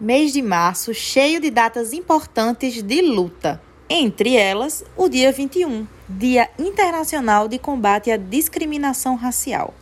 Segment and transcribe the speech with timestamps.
[0.00, 3.62] Mês de março cheio de datas importantes de luta.
[3.88, 9.72] Entre elas, o dia 21, Dia Internacional de Combate à Discriminação Racial.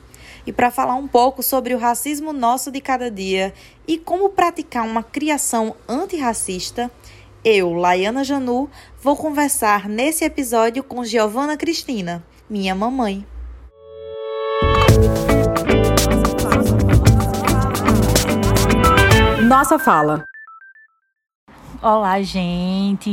[0.47, 3.55] E para falar um pouco sobre o racismo nosso de cada dia
[3.89, 6.91] e como praticar uma criação antirracista,
[7.43, 8.69] eu, Laiana Janu,
[9.03, 13.25] vou conversar nesse episódio com Giovana Cristina, minha mamãe.
[19.53, 20.25] Nossa fala.
[21.83, 23.11] Olá, gente!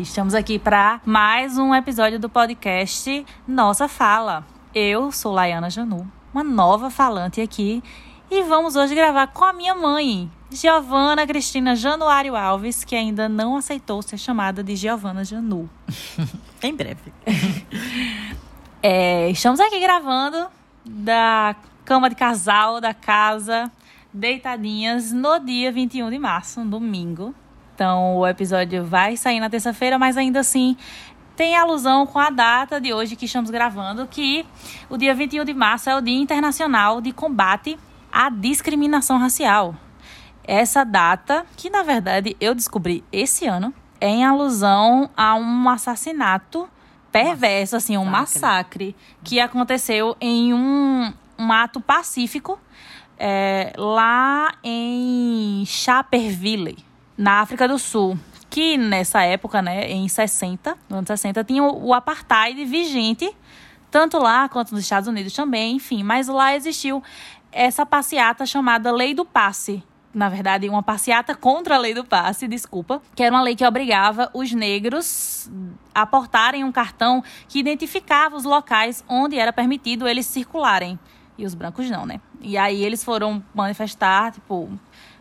[0.00, 4.46] Estamos aqui para mais um episódio do podcast Nossa Fala.
[4.74, 7.82] Eu sou Laiana Janu, uma nova falante aqui,
[8.30, 13.54] e vamos hoje gravar com a minha mãe, Giovana Cristina Januário Alves, que ainda não
[13.54, 15.68] aceitou ser chamada de Giovana Janu.
[16.64, 17.12] em breve.
[18.82, 20.46] É, estamos aqui gravando
[20.82, 21.54] da
[21.84, 23.70] cama de casal da casa,
[24.14, 27.34] deitadinhas, no dia 21 de março, um domingo.
[27.74, 30.76] Então, o episódio vai sair na terça-feira, mas ainda assim
[31.34, 34.46] tem alusão com a data de hoje que estamos gravando, que
[34.88, 37.76] o dia 21 de março é o Dia Internacional de Combate
[38.12, 39.74] à Discriminação Racial.
[40.44, 46.68] Essa data, que na verdade eu descobri esse ano, é em alusão a um assassinato
[47.10, 52.60] perverso, assim, um massacre que aconteceu em um, um ato pacífico
[53.18, 56.78] é, lá em Chaperville,
[57.16, 58.18] na África do Sul.
[58.50, 63.30] Que nessa época, né, em 60, no ano 60, tinha o, o apartheid vigente,
[63.90, 66.02] tanto lá quanto nos Estados Unidos também, enfim.
[66.02, 67.02] Mas lá existiu
[67.50, 69.82] essa passeata chamada Lei do Passe,
[70.14, 73.66] na verdade, uma passeata contra a lei do passe, desculpa, que era uma lei que
[73.66, 75.50] obrigava os negros
[75.92, 80.98] a portarem um cartão que identificava os locais onde era permitido eles circularem.
[81.36, 82.20] E os brancos não, né?
[82.40, 84.70] E aí eles foram manifestar, tipo,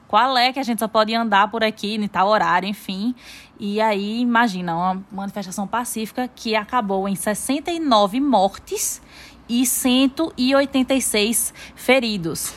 [0.07, 3.15] qual é que a gente só pode andar por aqui em tal horário, enfim.
[3.59, 9.01] E aí, imagina, uma manifestação pacífica que acabou em 69 mortes
[9.49, 12.53] e 186 feridos.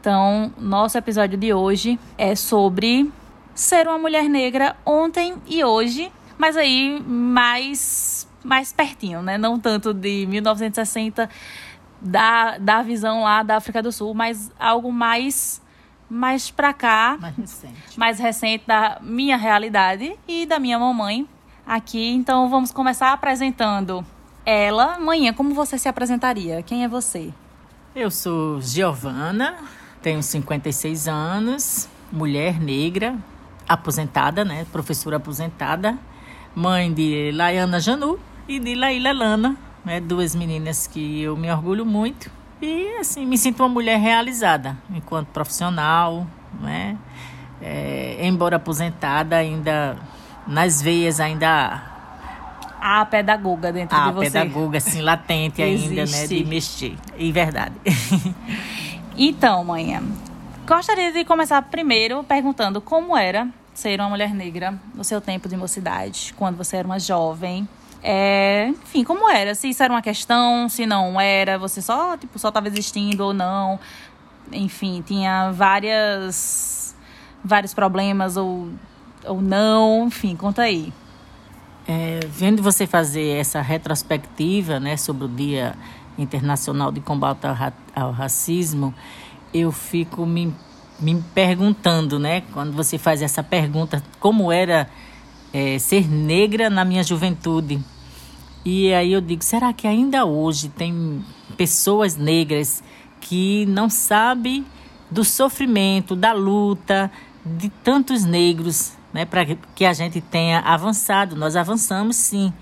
[0.00, 3.10] Então, nosso episódio de hoje é sobre
[3.54, 9.36] ser uma mulher negra ontem e hoje, mas aí mais mais pertinho, né?
[9.36, 11.28] Não tanto de 1960
[12.00, 15.60] da, da visão lá da África do Sul, mas algo mais
[16.10, 17.98] mais para cá, mais recente.
[17.98, 21.28] mais recente da minha realidade e da minha mamãe
[21.66, 22.08] aqui.
[22.14, 24.04] Então vamos começar apresentando
[24.44, 24.98] ela.
[24.98, 26.62] Manhã, como você se apresentaria?
[26.62, 27.30] Quem é você?
[27.94, 29.56] Eu sou Giovana,
[30.00, 33.14] tenho 56 anos, mulher negra,
[33.68, 34.66] aposentada, né?
[34.72, 35.98] Professora aposentada,
[36.54, 40.00] mãe de Laiana Janu e de Laíla Lana, né?
[40.00, 42.30] Duas meninas que eu me orgulho muito.
[42.60, 46.26] E assim, me sinto uma mulher realizada enquanto profissional,
[46.60, 46.96] né?
[47.60, 49.96] É, embora aposentada, ainda
[50.46, 51.82] nas veias ainda
[52.80, 54.38] a pedagoga dentro a de você.
[54.38, 56.26] A pedagoga, assim, latente ainda, né?
[56.26, 56.96] De mexer.
[57.16, 57.74] E verdade.
[59.20, 60.00] Então, manhã,
[60.64, 65.56] gostaria de começar primeiro perguntando como era ser uma mulher negra no seu tempo de
[65.56, 67.68] mocidade, quando você era uma jovem.
[68.02, 69.54] É, enfim, como era?
[69.54, 73.34] Se isso era uma questão, se não era, você só, tipo, só estava existindo ou
[73.34, 73.78] não.
[74.52, 76.96] Enfim, tinha várias
[77.44, 78.68] vários problemas ou,
[79.24, 80.92] ou não, enfim, conta aí.
[81.86, 85.74] É, vendo você fazer essa retrospectiva, né, sobre o Dia
[86.18, 88.94] Internacional de Combate ao, Ra ao Racismo,
[89.54, 90.54] eu fico me,
[91.00, 92.42] me perguntando, né?
[92.52, 94.90] Quando você faz essa pergunta, como era
[95.52, 97.82] é, ser negra na minha juventude?
[98.64, 101.24] E aí eu digo, será que ainda hoje tem
[101.56, 102.82] pessoas negras
[103.20, 104.64] que não sabem
[105.10, 107.10] do sofrimento, da luta
[107.44, 109.44] de tantos negros, né, para
[109.74, 111.34] que a gente tenha avançado?
[111.34, 112.52] Nós avançamos sim,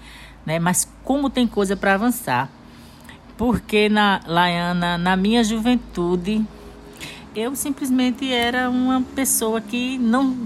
[0.44, 2.50] né, mas como tem coisa para avançar?
[3.36, 6.44] porque na Laiana, na minha juventude,
[7.34, 10.36] eu simplesmente era uma pessoa que não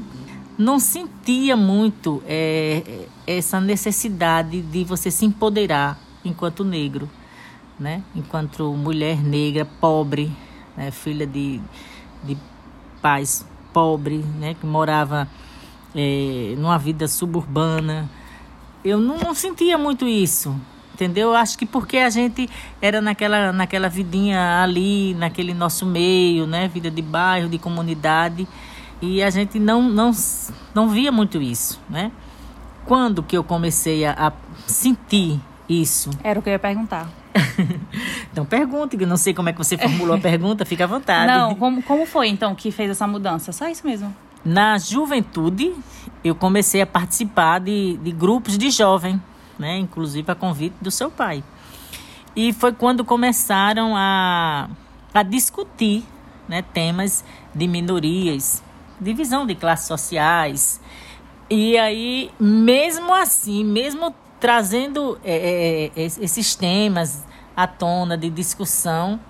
[0.61, 7.09] não sentia muito é, essa necessidade de você se empoderar enquanto negro,
[7.79, 8.03] né?
[8.15, 10.31] Enquanto mulher negra, pobre,
[10.77, 10.91] né?
[10.91, 11.63] filha de,
[12.23, 12.37] de
[13.01, 14.53] pais pobres, né?
[14.53, 15.27] Que morava
[15.95, 18.11] é, numa vida suburbana.
[18.85, 20.55] Eu não, não sentia muito isso,
[20.93, 21.35] entendeu?
[21.35, 22.51] Acho que porque a gente
[22.83, 26.69] era naquela, naquela vidinha ali, naquele nosso meio, né?
[26.69, 28.47] Vida de bairro, de comunidade,
[29.01, 30.11] e a gente não, não,
[30.75, 32.13] não via muito isso, né?
[32.85, 34.33] Quando que eu comecei a, a
[34.67, 36.11] sentir isso?
[36.23, 37.09] Era o que eu ia perguntar.
[38.33, 41.31] então pergunte, que não sei como é que você formulou a pergunta, fica à vontade.
[41.31, 43.53] Não, como, como foi então que fez essa mudança?
[43.53, 44.15] Só isso mesmo.
[44.45, 45.73] na juventude,
[46.25, 49.21] eu comecei a participar de, de grupos de jovem,
[49.59, 49.79] né?
[49.79, 51.45] inclusive a convite do seu pai.
[52.35, 54.69] E foi quando começaram a,
[55.13, 56.05] a discutir
[56.49, 57.25] né, temas
[57.55, 58.63] de minorias,
[59.01, 60.81] divisão de classes sociais.
[61.49, 67.25] E aí, mesmo assim, mesmo trazendo é, é, esses temas
[67.57, 69.21] à tona de discussão,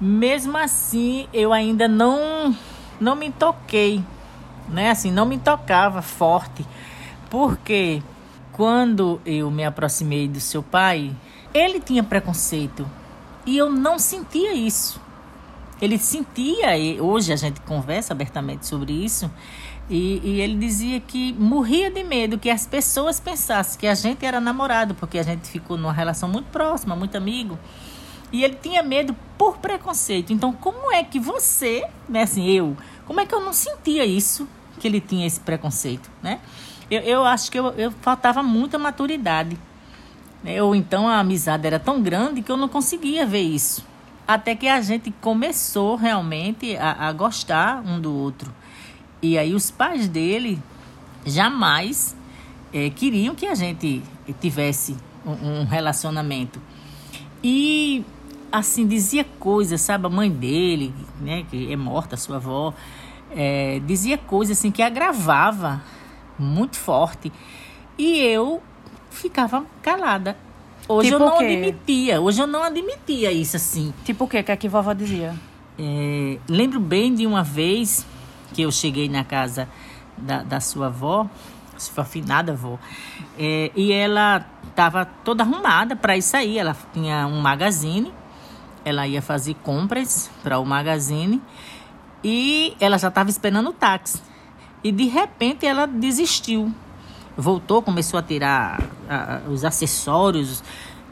[0.00, 2.54] mesmo assim eu ainda não,
[3.00, 4.02] não me toquei,
[4.68, 4.90] né?
[4.90, 6.66] Assim, não me tocava forte,
[7.30, 8.02] porque
[8.52, 11.14] quando eu me aproximei do seu pai,
[11.52, 12.88] ele tinha preconceito
[13.46, 15.03] e eu não sentia isso.
[15.84, 19.30] Ele sentia, e hoje a gente conversa abertamente sobre isso,
[19.88, 24.24] e, e, ele dizia que morria de medo que as pessoas pensassem que a gente
[24.24, 27.58] era namorado, porque a gente ficou numa relação muito próxima, muito amigo.
[28.32, 30.32] E ele tinha medo por preconceito.
[30.32, 34.48] Então, como é que você, né, assim, eu, como é que eu não sentia isso,
[34.80, 36.40] que ele tinha esse preconceito, né?
[36.90, 39.58] Eu, eu acho que eu, eu faltava muita maturidade
[40.44, 40.62] né?
[40.62, 43.82] Ou então a amizade era tão grande que eu não conseguia ver isso.
[44.26, 48.52] Até que a gente começou realmente a, a gostar um do outro.
[49.20, 50.60] E aí os pais dele
[51.26, 52.16] jamais
[52.72, 54.02] é, queriam que a gente
[54.40, 56.60] tivesse um, um relacionamento.
[57.42, 58.04] E
[58.50, 60.06] assim, dizia coisas, sabe?
[60.06, 62.72] A mãe dele, né, que é morta, sua avó,
[63.30, 65.82] é, dizia coisas assim que agravava
[66.38, 67.32] muito forte.
[67.98, 68.62] E eu
[69.10, 70.36] ficava calada.
[70.86, 73.94] Hoje tipo eu não admitia, hoje eu não admitia isso assim.
[74.04, 74.40] Tipo o quê?
[74.40, 75.34] O que é que a vovó dizia?
[75.78, 78.06] É, lembro bem de uma vez
[78.52, 79.68] que eu cheguei na casa
[80.16, 81.26] da, da sua avó,
[81.78, 82.78] sua afinada avó,
[83.38, 86.58] é, e ela estava toda arrumada para ir sair.
[86.58, 88.12] Ela tinha um magazine,
[88.84, 91.40] ela ia fazer compras para o magazine
[92.22, 94.22] e ela já estava esperando o táxi.
[94.82, 96.70] E de repente ela desistiu
[97.36, 98.80] voltou, começou a tirar
[99.50, 100.62] os acessórios.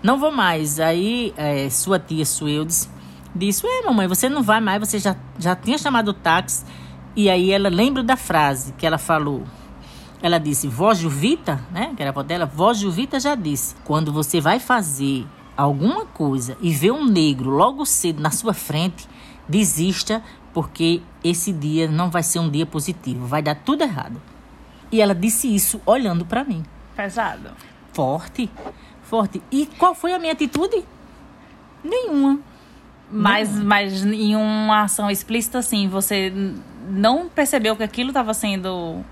[0.02, 0.80] Não vou mais.
[0.80, 2.88] Aí é, sua tia Sueldes
[3.34, 6.64] disse: Ué, mamãe, você não vai mais, você já, já tinha chamado o táxi.
[7.14, 9.44] E aí ela lembra da frase que ela falou.
[10.22, 11.92] Ela disse: Vó Juvita, né?
[11.96, 16.56] Que era a avó dela, Vó Juvita já disse: quando você vai fazer alguma coisa
[16.60, 19.08] e vê um negro logo cedo na sua frente,
[19.48, 20.22] desista,
[20.54, 24.20] porque esse dia não vai ser um dia positivo, vai dar tudo errado.
[24.90, 26.62] E ela disse isso olhando para mim.
[26.94, 27.50] Pesado.
[27.92, 28.50] Forte,
[29.02, 29.42] forte.
[29.50, 30.84] E qual foi a minha atitude?
[31.84, 32.38] Nenhuma.
[33.10, 33.64] Mas, Nenhuma.
[33.64, 36.32] mas em uma ação explícita, assim, você
[36.88, 39.04] não percebeu que aquilo estava sendo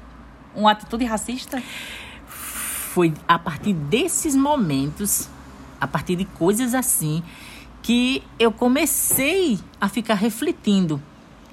[0.54, 1.62] uma atitude racista?
[2.26, 5.28] Foi a partir desses momentos,
[5.80, 7.22] a partir de coisas assim,
[7.82, 11.00] que eu comecei a ficar refletindo.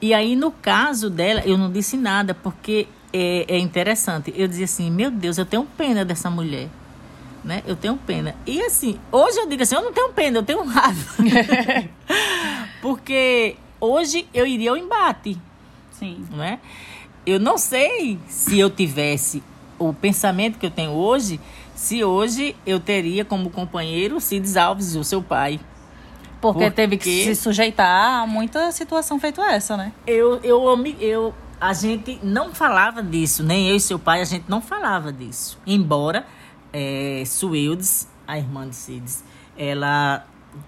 [0.01, 4.33] E aí, no caso dela, eu não disse nada, porque é, é interessante.
[4.35, 6.69] Eu dizia assim, meu Deus, eu tenho pena dessa mulher.
[7.47, 7.63] Né?
[7.65, 8.35] Eu tenho pena.
[8.45, 11.13] E assim, hoje eu digo assim, eu não tenho pena, eu tenho raiva.
[12.83, 15.37] Porque hoje eu iria ao embate.
[15.91, 16.25] Sim.
[16.29, 16.59] Não é?
[17.25, 19.41] Eu não sei se eu tivesse
[19.79, 21.39] o pensamento que eu tenho hoje,
[21.73, 25.57] se hoje eu teria como companheiro Cides Alves, o seu pai.
[26.41, 29.93] Porque, Porque teve que se sujeitar a muita situação feita essa, né?
[30.05, 34.43] Eu, eu, eu, a gente não falava disso, nem eu e seu pai, a gente
[34.49, 35.57] não falava disso.
[35.65, 36.25] Embora
[36.73, 39.23] é, Sueldes, a irmã de Cides,
[39.57, 40.25] ela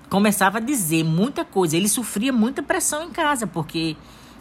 [0.09, 1.75] começava a dizer muita coisa.
[1.75, 3.95] Ele sofria muita pressão em casa, porque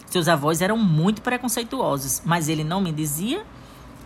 [0.07, 2.23] seus avós eram muito preconceituosos.
[2.25, 3.45] Mas ele não me dizia,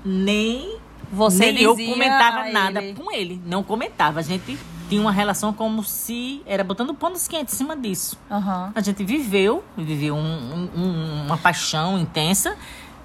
[0.04, 0.78] nem,
[1.12, 2.94] Você nem eu comentava nada ele.
[2.94, 3.40] com ele.
[3.46, 4.20] Não comentava.
[4.20, 8.18] A gente tinha uma relação como se era botando panos quentes em cima disso.
[8.30, 8.72] Uhum.
[8.74, 12.56] A gente viveu, viveu um, um, uma paixão intensa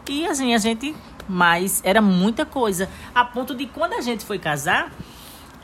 [0.09, 0.95] e assim, a gente.
[1.27, 2.89] Mas era muita coisa.
[3.13, 4.91] A ponto de quando a gente foi casar,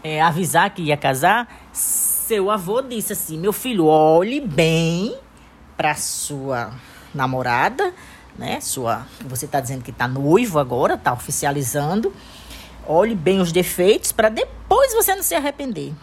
[0.04, 5.16] é, avisar que ia casar, seu avô disse assim: meu filho, olhe bem
[5.78, 6.74] para sua
[7.14, 7.94] namorada,
[8.38, 8.60] né?
[8.60, 12.14] Sua, você está dizendo que está noivo agora, está oficializando.
[12.86, 15.94] Olhe bem os defeitos para depois você não se arrepender.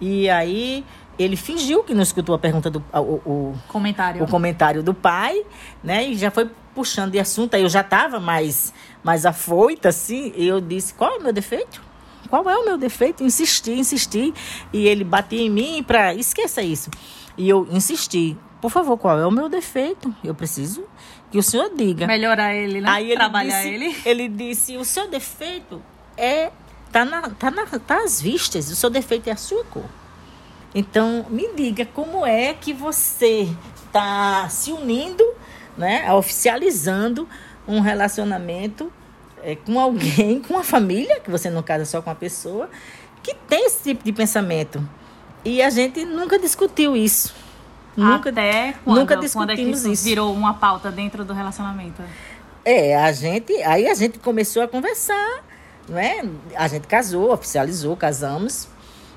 [0.00, 0.84] E aí
[1.18, 4.22] ele fingiu que não escutou a pergunta do o, o, comentário.
[4.22, 5.44] o comentário do pai,
[5.82, 6.08] né?
[6.08, 7.54] E já foi puxando de assunto.
[7.54, 8.72] Aí eu já estava mais,
[9.02, 10.32] mais afoita, assim.
[10.36, 11.82] E eu disse: qual é o meu defeito?
[12.30, 13.24] Qual é o meu defeito?
[13.24, 14.32] Insisti, insisti.
[14.72, 16.14] E ele batia em mim para.
[16.14, 16.90] Esqueça isso.
[17.36, 20.14] E eu insisti: por favor, qual é o meu defeito?
[20.22, 20.84] Eu preciso
[21.30, 22.06] que o senhor diga.
[22.06, 22.88] Melhorar ele, né?
[22.90, 23.96] Aí ele Trabalhar disse, ele.
[24.04, 25.82] Ele disse: o seu defeito
[26.16, 26.52] é
[26.90, 29.84] Tá, na, tá, na, tá às vistas, o seu defeito é a sua cor.
[30.78, 33.48] Então, me diga como é que você
[33.84, 35.24] está se unindo,
[35.76, 37.28] né, oficializando
[37.66, 38.92] um relacionamento
[39.42, 42.70] é, com alguém, com uma família, que você não casa só com uma pessoa,
[43.24, 44.88] que tem esse tipo de pensamento.
[45.44, 47.34] E a gente nunca discutiu isso.
[47.96, 51.34] Nunca, Até quando, nunca discutimos quando é que isso, isso virou uma pauta dentro do
[51.34, 52.00] relacionamento?
[52.64, 55.42] É, a gente, aí a gente começou a conversar,
[55.88, 56.22] não é?
[56.54, 58.68] A gente casou, oficializou, casamos.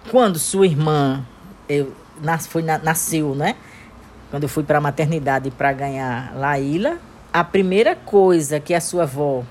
[0.10, 1.24] Quando sua irmã
[1.72, 3.56] eu, nas, foi, nasceu, né?
[4.30, 6.98] Quando eu fui para a maternidade para ganhar Laíla,
[7.34, 9.44] a primeira coisa que a sua avó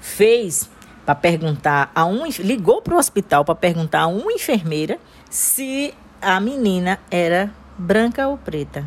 [0.00, 0.68] fez
[1.04, 4.98] para perguntar a um ligou para o hospital para perguntar a uma enfermeira
[5.30, 8.84] se a menina era branca ou preta.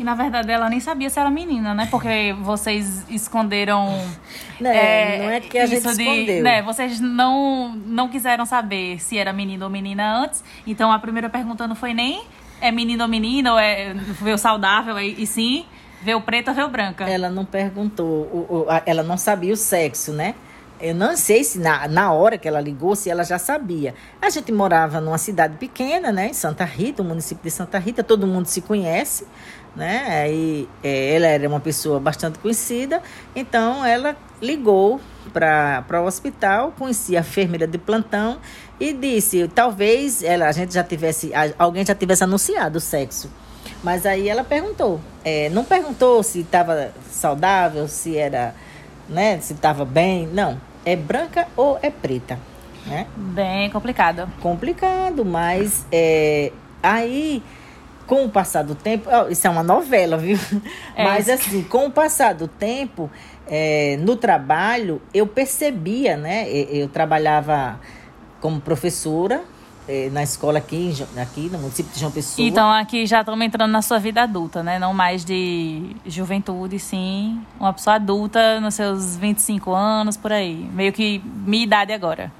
[0.00, 1.86] E na verdade ela nem sabia se era menina, né?
[1.90, 3.86] Porque vocês esconderam.
[4.58, 6.42] Não, é, não é que a gente de, escondeu.
[6.42, 6.60] Né?
[6.60, 10.44] Vocês não, não quiseram saber se era menino ou menina antes.
[10.66, 12.22] Então a primeira pergunta não foi nem
[12.60, 15.64] é menino ou menina, ou é veio saudável, e, e sim
[16.02, 17.08] veio preta ou veio branca.
[17.08, 20.34] Ela não perguntou, o, o, ela não sabia o sexo, né?
[20.80, 23.94] Eu não sei se na, na hora que ela ligou, se ela já sabia.
[24.20, 26.28] A gente morava numa cidade pequena, né?
[26.28, 29.26] Em Santa Rita, o município de Santa Rita, todo mundo se conhece,
[29.74, 30.22] né?
[30.22, 33.02] Aí é, ela era uma pessoa bastante conhecida,
[33.34, 35.00] então ela ligou
[35.32, 38.38] para o hospital, conhecia a enfermeira de plantão
[38.78, 43.30] e disse, talvez ela, a gente já tivesse, alguém já tivesse anunciado o sexo.
[43.82, 48.54] Mas aí ela perguntou, é, não perguntou se estava saudável, se era,
[49.08, 52.38] né, se estava bem, não é branca ou é preta,
[52.86, 53.06] né?
[53.16, 54.28] Bem complicado.
[54.40, 57.42] Complicado, mas é, aí
[58.10, 60.36] com o passar do tempo, isso é uma novela, viu?
[60.96, 61.46] É mas isso.
[61.46, 63.08] assim, com o passar do tempo,
[63.46, 66.50] é, no trabalho, eu percebia, né?
[66.50, 67.78] Eu, eu trabalhava
[68.40, 69.44] como professora
[69.86, 72.44] é, na escola aqui, aqui no município de João Pessoa.
[72.44, 74.76] Então aqui já estamos entrando na sua vida adulta, né?
[74.76, 77.40] Não mais de juventude, sim.
[77.60, 80.68] Uma pessoa adulta nos seus 25 anos, por aí.
[80.74, 82.32] Meio que minha idade agora.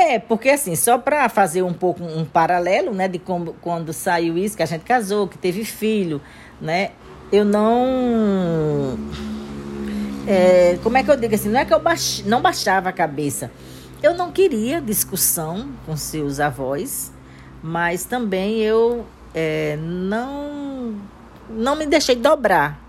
[0.00, 4.38] É, porque assim, só para fazer um pouco um paralelo, né, de como, quando saiu
[4.38, 6.22] isso, que a gente casou, que teve filho,
[6.60, 6.92] né,
[7.32, 8.96] eu não...
[10.24, 12.92] É, como é que eu digo assim, não é que eu baix, não baixava a
[12.92, 13.50] cabeça,
[14.00, 17.12] eu não queria discussão com seus avós,
[17.60, 20.94] mas também eu é, não,
[21.50, 22.80] não me deixei dobrar,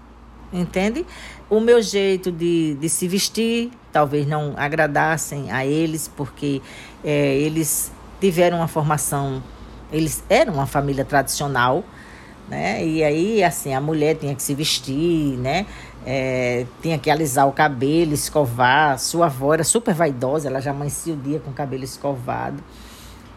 [0.54, 1.04] entende?
[1.50, 6.62] O meu jeito de, de se vestir talvez não agradassem a eles, porque
[7.03, 9.41] é, eles tiveram uma formação,
[9.91, 11.84] eles eram uma família tradicional,
[12.50, 12.86] né?
[12.86, 15.65] E aí, assim, a mulher tinha que se vestir, né?
[16.06, 18.98] É, tinha que alisar o cabelo, escovar.
[18.98, 22.63] Sua avó era super vaidosa, ela já amanhecia o dia com o cabelo escovado.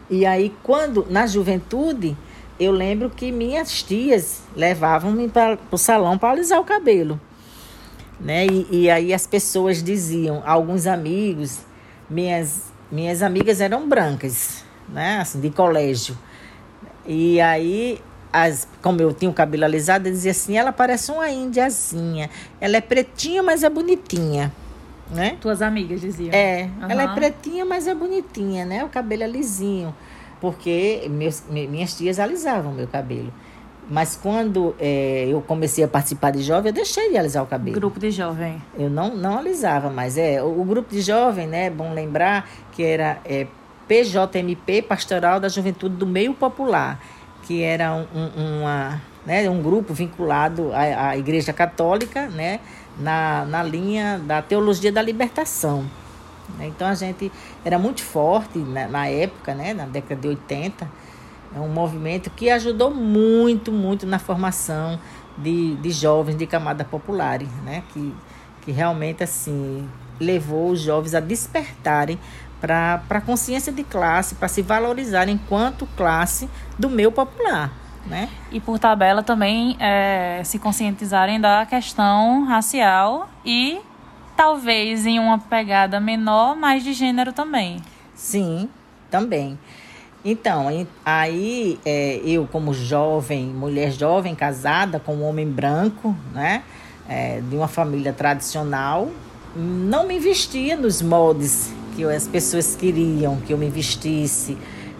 [0.08, 2.16] E aí, quando, na juventude,
[2.58, 7.20] eu lembro que minhas tias levavam-me para o salão para alisar o cabelo.
[8.20, 8.46] Né?
[8.46, 11.60] E, e aí as pessoas diziam, alguns amigos,
[12.08, 15.18] minhas, minhas amigas eram brancas, né?
[15.18, 16.16] Assim, de colégio.
[17.06, 17.98] E aí
[18.32, 22.30] as, como eu tinha o cabelo alisado, eu dizia assim, ela parece uma índiazinha.
[22.60, 24.52] Ela é pretinha, mas é bonitinha.
[25.10, 25.36] Né?
[25.40, 26.30] Tuas amigas diziam.
[26.32, 26.90] É, uhum.
[26.90, 28.82] ela é pretinha, mas é bonitinha, né?
[28.82, 29.94] O cabelo é lisinho.
[30.40, 33.32] Porque meus, minhas tias alisavam meu cabelo.
[33.90, 37.74] Mas quando é, eu comecei a participar de jovem, eu deixei de alisar o cabelo.
[37.74, 38.62] Grupo de jovem.
[38.78, 40.42] Eu não, não alisava, mas é.
[40.42, 41.66] O, o grupo de jovem, né?
[41.66, 43.46] É bom lembrar que era é,
[43.88, 46.98] PJMP, Pastoral da Juventude do Meio Popular
[47.42, 52.60] que era um, um, uma, né, um grupo vinculado à, à Igreja Católica, né,
[52.98, 55.84] na, na linha da teologia da libertação.
[56.60, 57.32] Então a gente
[57.64, 60.88] era muito forte na, na época, né, na década de 80,
[61.54, 64.98] é um movimento que ajudou muito, muito na formação
[65.36, 68.14] de, de jovens de camada populares, né, que,
[68.62, 69.88] que realmente assim
[70.20, 72.18] levou os jovens a despertarem
[72.60, 77.72] para a consciência de classe, para se valorizar enquanto classe do meio popular.
[78.06, 78.28] Né?
[78.50, 83.80] E por tabela também é, se conscientizarem da questão racial e
[84.36, 87.80] talvez em uma pegada menor, mais de gênero também.
[88.14, 88.68] Sim,
[89.10, 89.58] também.
[90.24, 96.62] Então, aí é, eu como jovem, mulher jovem, casada com um homem branco, né?
[97.08, 99.10] É, de uma família tradicional,
[99.56, 104.56] não me vestia nos moldes que as pessoas queriam que eu me vestisse.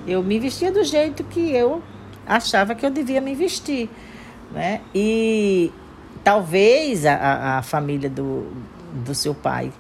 [0.07, 1.81] Eu me vestia do jeito que eu
[2.27, 3.89] achava que eu devia me vestir.
[4.51, 4.81] Né?
[4.95, 5.73] E
[6.23, 8.47] talvez a, a família do,
[8.93, 9.73] do seu pai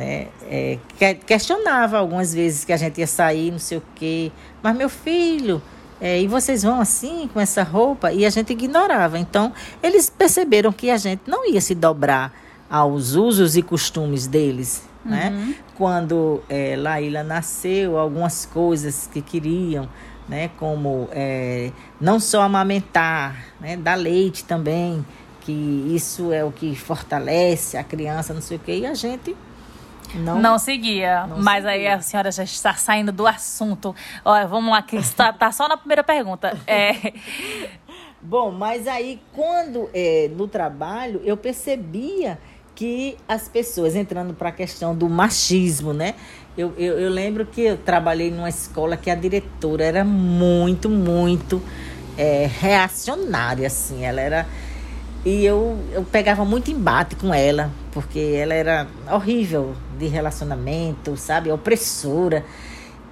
[0.00, 0.78] né, é,
[1.26, 4.32] questionava algumas vezes que a gente ia sair, não sei o quê.
[4.62, 5.60] Mas meu filho,
[6.00, 8.10] é, e vocês vão assim, com essa roupa?
[8.10, 9.18] E a gente ignorava.
[9.18, 9.52] Então,
[9.82, 12.32] eles perceberam que a gente não ia se dobrar
[12.70, 14.88] aos usos e costumes deles.
[15.04, 15.28] Né?
[15.30, 15.54] Uhum.
[15.76, 19.86] Quando é, Laíla nasceu, algumas coisas que queriam,
[20.26, 20.50] né?
[20.58, 23.76] como é, não só amamentar, né?
[23.76, 25.04] dar leite também,
[25.42, 25.52] que
[25.94, 29.36] isso é o que fortalece a criança, não sei o quê, e a gente
[30.14, 31.26] não, não seguia.
[31.26, 31.70] Não mas seguia.
[31.70, 33.94] aí a senhora já está saindo do assunto.
[34.24, 36.56] Olha, vamos lá, que está tá só na primeira pergunta.
[36.66, 37.12] É...
[38.22, 42.38] Bom, mas aí quando é, no trabalho eu percebia
[42.74, 46.14] que as pessoas entrando para a questão do machismo, né?
[46.56, 51.62] Eu, eu, eu, lembro que eu trabalhei numa escola que a diretora era muito, muito
[52.16, 54.04] é, reacionária, assim.
[54.04, 54.46] Ela era.
[55.24, 61.52] E eu, eu pegava muito embate com ela, porque ela era horrível de relacionamento, sabe?
[61.52, 62.44] Opressora.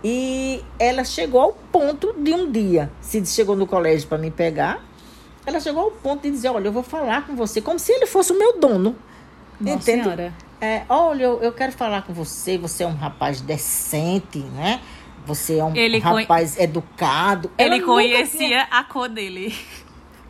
[0.02, 4.82] E ela chegou ao ponto de um dia, se chegou no colégio para me pegar,
[5.44, 8.06] ela chegou ao ponto de dizer: Olha, eu vou falar com você, como se ele
[8.06, 8.96] fosse o meu dono.
[9.60, 10.32] Nossa senhora.
[10.60, 14.80] É, olha, eu, eu quero falar com você, você é um rapaz decente, né?
[15.26, 16.64] Você é um ele rapaz conhe...
[16.64, 17.50] educado.
[17.58, 18.68] Ele conhecia tinha...
[18.70, 19.54] a cor dele.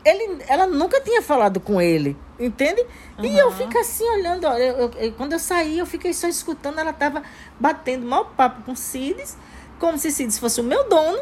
[0.08, 2.84] Ele, ela nunca tinha falado com ele, entende?
[3.18, 3.24] Uhum.
[3.24, 6.78] E eu fico assim olhando, ó, eu, eu, quando eu saí, eu fiquei só escutando,
[6.78, 7.22] ela tava
[7.58, 9.36] batendo mal papo com Cides,
[9.78, 11.18] como se Cides fosse o meu dono,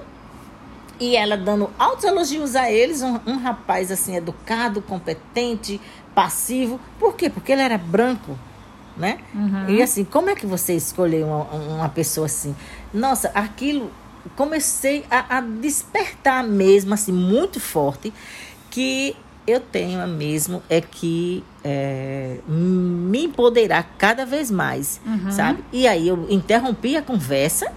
[1.00, 5.80] e ela dando altos elogios a eles, um, um rapaz assim, educado, competente,
[6.14, 6.80] passivo.
[6.98, 7.28] Por quê?
[7.28, 8.38] Porque ele era branco,
[8.96, 9.18] né?
[9.34, 9.68] Uhum.
[9.68, 12.56] E assim, como é que você escolheu uma, uma pessoa assim?
[12.94, 13.90] Nossa, aquilo
[14.34, 18.12] comecei a, a, despertar mesmo, assim, muito forte,
[18.76, 19.16] que
[19.46, 25.32] eu tenho mesmo é que é, me empoderar cada vez mais, uhum.
[25.32, 25.64] sabe?
[25.72, 27.72] E aí eu interrompi a conversa,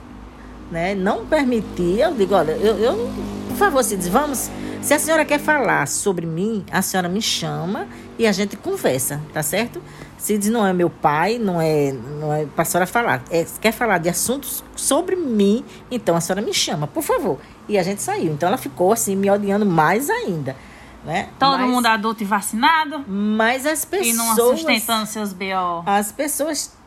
[0.70, 0.94] né?
[0.94, 3.10] Não permitia, eu digo, olha, eu, eu
[3.48, 4.52] por favor, se diz, vamos
[4.82, 7.88] se a senhora quer falar sobre mim, a senhora me chama
[8.18, 9.82] e a gente conversa, tá certo?
[10.18, 13.24] Cid não é meu pai, não é, não é para a senhora falar.
[13.32, 17.40] É, quer falar de assuntos sobre mim, então a senhora me chama, por favor.
[17.70, 18.34] E a gente saiu.
[18.34, 20.58] Então ela ficou assim, me odiando mais ainda.
[21.04, 21.30] Né?
[21.40, 23.06] Todo mas, mundo adulto e vacinado.
[23.08, 24.08] Mas as pessoas.
[24.08, 25.84] E não sustentando seus BO.
[25.86, 26.78] As pessoas.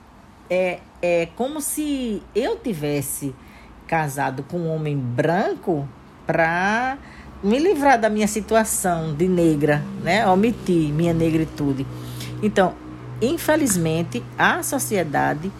[0.50, 3.34] É, é como se eu tivesse
[3.86, 5.88] casado com um homem branco
[6.26, 6.98] para
[7.42, 10.26] me livrar da minha situação de negra, né?
[10.26, 11.86] Omitir minha negritude.
[12.42, 12.74] Então,
[13.20, 15.50] infelizmente, a sociedade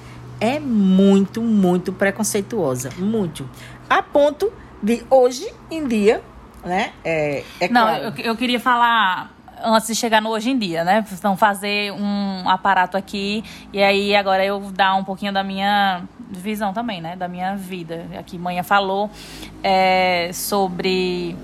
[0.41, 2.91] é muito, muito preconceituosa.
[2.99, 3.49] Muito.
[3.89, 6.23] A ponto de hoje em dia,
[6.65, 6.93] né?
[7.05, 8.05] É, é Não, claro.
[8.05, 9.31] eu, eu queria falar
[9.65, 11.05] antes de chegar no hoje em dia, né?
[11.13, 16.73] Então, fazer um aparato aqui e aí agora eu dar um pouquinho da minha visão
[16.73, 17.17] também, né?
[17.17, 18.07] Da minha vida.
[18.19, 19.11] Aqui, manhã falou
[19.63, 21.37] é, sobre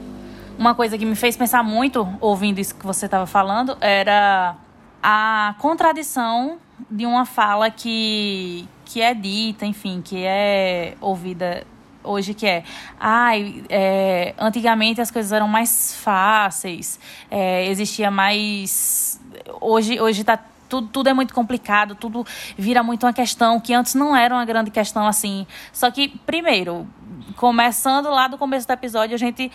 [0.58, 4.56] uma coisa que me fez pensar muito, ouvindo isso que você estava falando, era
[5.02, 6.58] a contradição
[6.90, 11.64] de uma fala que, que é dita, enfim, que é ouvida
[12.02, 12.64] hoje que é,
[12.98, 16.98] ai, é, antigamente as coisas eram mais fáceis,
[17.30, 19.20] é, existia mais,
[19.60, 23.94] hoje hoje está tudo, tudo é muito complicado, tudo vira muito uma questão que antes
[23.94, 25.46] não era uma grande questão assim.
[25.72, 26.86] Só que, primeiro,
[27.36, 29.50] começando lá do começo do episódio, a gente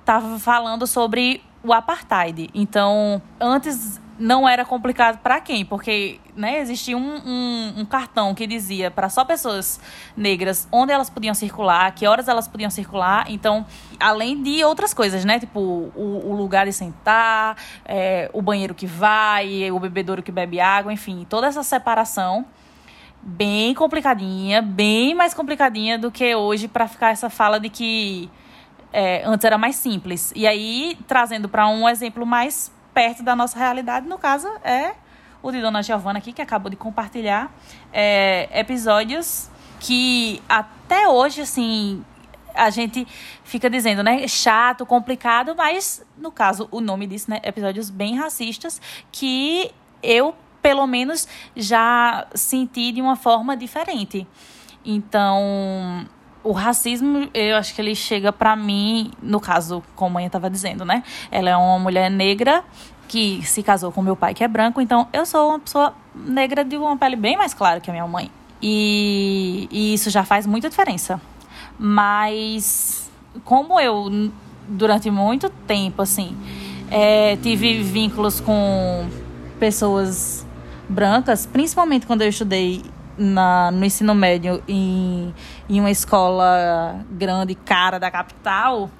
[0.00, 2.48] estava falando sobre o apartheid.
[2.54, 5.64] Então, antes não era complicado para quem?
[5.64, 9.80] Porque né, existia um, um, um cartão que dizia para só pessoas
[10.16, 13.24] negras onde elas podiam circular, que horas elas podiam circular.
[13.28, 13.66] Então,
[13.98, 15.40] além de outras coisas, né?
[15.40, 20.60] Tipo, o, o lugar de sentar, é, o banheiro que vai, o bebedouro que bebe
[20.60, 22.44] água, enfim, toda essa separação
[23.22, 28.30] bem complicadinha, bem mais complicadinha do que hoje para ficar essa fala de que
[28.92, 30.32] é, antes era mais simples.
[30.36, 34.94] E aí, trazendo para um exemplo mais perto da nossa realidade, no caso, é
[35.42, 37.52] o de Dona Giovana aqui, que acabou de compartilhar
[37.92, 42.04] é, episódios que até hoje, assim,
[42.54, 43.06] a gente
[43.42, 44.26] fica dizendo, né?
[44.28, 47.40] Chato, complicado, mas no caso, o nome disso, né?
[47.42, 49.70] Episódios bem racistas que
[50.02, 51.26] eu, pelo menos,
[51.56, 54.26] já senti de uma forma diferente.
[54.84, 56.06] Então,
[56.42, 60.48] o racismo, eu acho que ele chega para mim, no caso, como a mãe estava
[60.48, 61.02] dizendo, né?
[61.30, 62.64] Ela é uma mulher negra
[63.08, 66.64] que se casou com meu pai, que é branco, então eu sou uma pessoa negra
[66.64, 68.30] de uma pele bem mais clara que a minha mãe.
[68.62, 71.20] E, e isso já faz muita diferença.
[71.78, 73.10] Mas,
[73.44, 74.30] como eu,
[74.68, 76.36] durante muito tempo, assim,
[76.90, 79.08] é, tive vínculos com
[79.58, 80.46] pessoas
[80.88, 82.82] brancas, principalmente quando eu estudei
[83.20, 85.34] na, no ensino médio em,
[85.68, 88.90] em uma escola grande, cara da capital,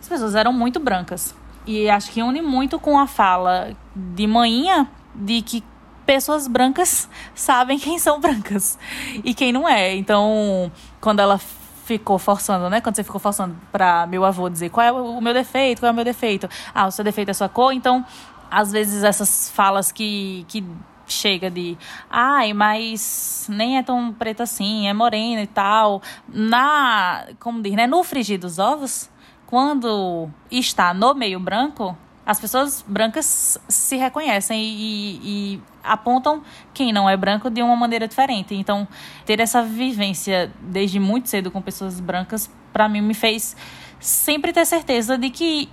[0.00, 1.34] as pessoas eram muito brancas.
[1.66, 5.64] E acho que une muito com a fala de manhã de que
[6.06, 8.78] pessoas brancas sabem quem são brancas
[9.24, 9.94] e quem não é.
[9.96, 12.80] Então, quando ela ficou forçando, né?
[12.80, 15.92] Quando você ficou forçando para meu avô dizer qual é o meu defeito, qual é
[15.92, 16.48] o meu defeito.
[16.72, 17.72] Ah, o seu defeito é a sua cor.
[17.72, 18.06] Então,
[18.48, 20.64] às vezes essas falas que, que
[21.12, 21.76] chega de
[22.08, 26.02] ai, mas nem é tão preta assim, é morena e tal.
[26.28, 27.86] Na, como diz, né?
[27.86, 29.10] No frigir dos ovos,
[29.46, 36.42] quando está no meio branco, as pessoas brancas se reconhecem e, e, apontam
[36.72, 38.54] quem não é branco de uma maneira diferente.
[38.54, 38.86] Então,
[39.26, 43.56] ter essa vivência desde muito cedo com pessoas brancas, para mim, me fez
[43.98, 45.68] sempre ter certeza de que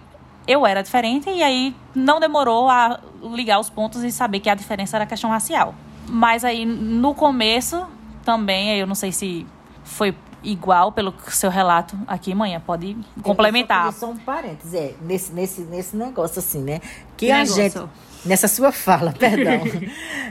[0.47, 2.99] eu era diferente e aí não demorou a
[3.33, 5.75] ligar os pontos e saber que a diferença era questão racial.
[6.07, 7.85] Mas aí, no começo,
[8.23, 9.45] também, eu não sei se
[9.83, 12.61] foi igual pelo seu relato aqui, manhã.
[12.65, 13.91] Pode complementar.
[13.93, 16.79] Só um parênteses, é, nesse, nesse, nesse negócio assim, né?
[17.17, 17.55] Que, que a negócio?
[17.55, 17.89] gente.
[18.25, 19.61] Nessa sua fala, perdão.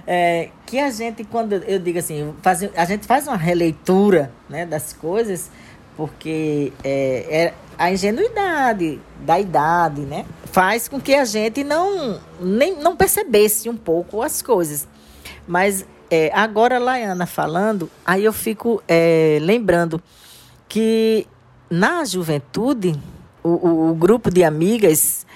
[0.07, 4.67] é, que a gente, quando eu digo assim, faz, a gente faz uma releitura né,
[4.67, 5.51] das coisas,
[5.97, 10.25] porque é, é, a ingenuidade da idade, né?
[10.47, 14.89] Faz com que a gente não, nem, não percebesse um pouco as coisas.
[15.47, 20.01] Mas é, agora, Laiana falando, aí eu fico é, lembrando
[20.69, 21.27] que
[21.71, 22.99] na juventude,
[23.43, 25.27] o, o, o, grupo de amigas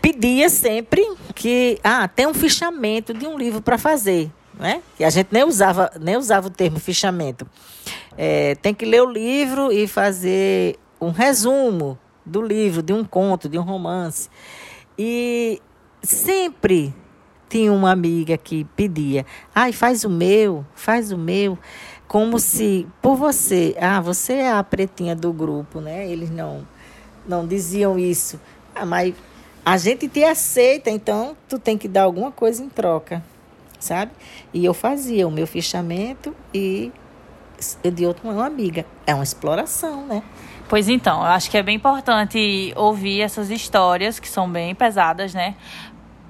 [0.00, 4.30] pedia sempre que ah, tem um fichamento de um livro para fazer.
[4.58, 4.82] Né?
[4.96, 7.46] Que a gente nem usava, nem usava o termo fichamento.
[8.16, 13.48] É, tem que ler o livro e fazer um resumo do livro, de um conto,
[13.48, 14.28] de um romance.
[14.98, 15.60] E
[16.02, 16.94] sempre
[17.48, 21.58] tinha uma amiga que pedia, ai, faz o meu, faz o meu,
[22.06, 26.08] como se por você, ah, você é a pretinha do grupo, né?
[26.08, 26.66] Eles não
[27.26, 28.40] não diziam isso.
[28.74, 29.14] Ah, mas
[29.64, 33.22] a gente te aceita, então tu tem que dar alguma coisa em troca,
[33.78, 34.12] sabe?
[34.54, 36.92] E eu fazia o meu fichamento e
[37.82, 38.86] eu de outra uma amiga.
[39.06, 40.22] É uma exploração, né?
[40.70, 45.34] Pois então, eu acho que é bem importante ouvir essas histórias que são bem pesadas,
[45.34, 45.56] né?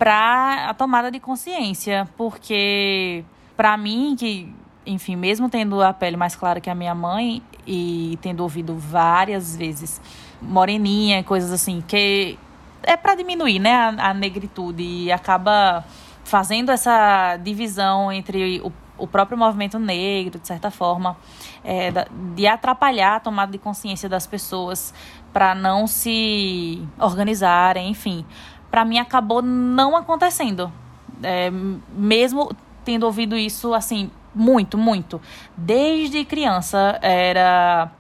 [0.00, 3.22] para a tomada de consciência, porque
[3.54, 4.50] para mim que,
[4.86, 9.54] enfim, mesmo tendo a pele mais clara que a minha mãe e tendo ouvido várias
[9.54, 10.00] vezes
[10.40, 12.38] moreninha, coisas assim, que
[12.82, 15.84] é para diminuir, né, a, a, negritude e acaba
[16.24, 21.16] fazendo essa divisão entre o, o próprio movimento negro, de certa forma,
[21.64, 21.90] é,
[22.34, 24.94] de atrapalhar a tomada de consciência das pessoas
[25.32, 28.24] para não se organizarem, enfim
[28.70, 30.72] para mim acabou não acontecendo.
[31.22, 31.50] É,
[31.92, 32.50] mesmo
[32.84, 35.20] tendo ouvido isso assim muito, muito.
[35.56, 37.90] Desde criança era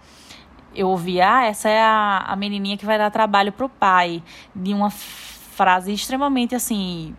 [0.72, 4.22] eu ouvia, ah, essa é a, a menininha que vai dar trabalho pro pai,
[4.54, 7.16] de uma frase extremamente assim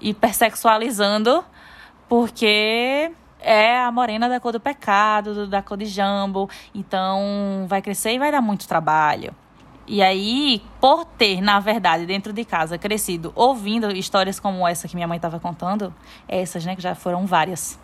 [0.00, 1.44] hipersexualizando,
[2.08, 8.14] porque é a morena da cor do pecado, da cor de jambo, então vai crescer
[8.14, 9.34] e vai dar muito trabalho.
[9.86, 14.94] E aí, por ter, na verdade, dentro de casa, crescido ouvindo histórias como essa que
[14.94, 15.92] minha mãe estava contando,
[16.26, 17.78] essas, né, que já foram várias,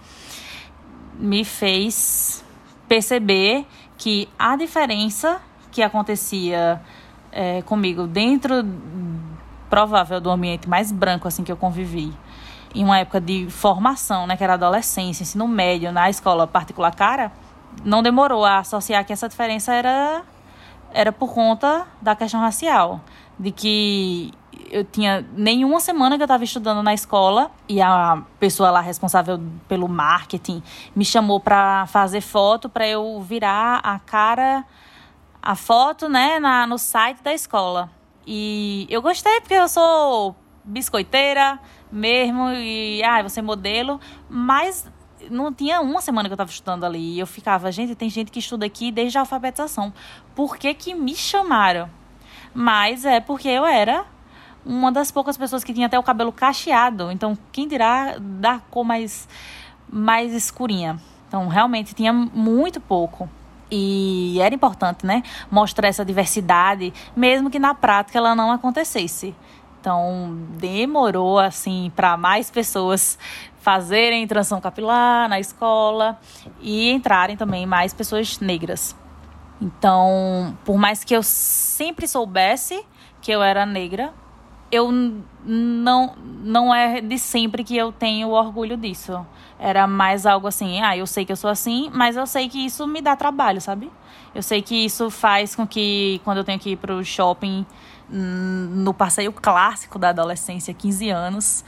[1.14, 2.42] me fez
[2.88, 3.66] perceber
[3.98, 6.80] que a diferença que acontecia
[7.30, 8.64] é, comigo dentro,
[9.68, 12.12] provável, do ambiente mais branco, assim, que eu convivi,
[12.74, 17.32] em uma época de formação, né, que era adolescência, ensino médio, na escola particular cara,
[17.84, 20.22] não demorou a associar que essa diferença era
[20.92, 23.00] era por conta da questão racial.
[23.38, 24.32] De que
[24.70, 29.40] eu tinha nenhuma semana que eu estava estudando na escola e a pessoa lá responsável
[29.68, 30.62] pelo marketing
[30.94, 34.64] me chamou para fazer foto para eu virar a cara
[35.42, 37.88] a foto, né, na, no site da escola.
[38.26, 41.58] E eu gostei porque eu sou biscoiteira
[41.90, 44.90] mesmo e ah, você é modelo, mas
[45.30, 47.16] não tinha uma semana que eu estava estudando ali.
[47.16, 49.92] E eu ficava, gente, tem gente que estuda aqui desde a alfabetização.
[50.34, 51.90] Por que, que me chamaram?
[52.54, 54.04] Mas é porque eu era
[54.64, 57.10] uma das poucas pessoas que tinha até o cabelo cacheado.
[57.10, 59.28] Então, quem dirá da cor mais,
[59.90, 60.98] mais escurinha.
[61.28, 63.28] Então, realmente tinha muito pouco.
[63.70, 65.22] E era importante, né?
[65.48, 69.34] Mostrar essa diversidade, mesmo que na prática ela não acontecesse.
[69.80, 73.18] Então, demorou assim para mais pessoas
[73.60, 76.18] fazerem transição capilar na escola
[76.60, 78.94] e entrarem também mais pessoas negras.
[79.60, 82.84] Então, por mais que eu sempre soubesse
[83.22, 84.12] que eu era negra,
[84.70, 84.90] eu
[85.44, 89.26] não não é de sempre que eu tenho orgulho disso.
[89.58, 92.58] Era mais algo assim, ah, eu sei que eu sou assim, mas eu sei que
[92.58, 93.90] isso me dá trabalho, sabe?
[94.34, 97.66] Eu sei que isso faz com que quando eu tenho que ir pro shopping
[98.10, 101.64] no passeio clássico da adolescência, 15 anos,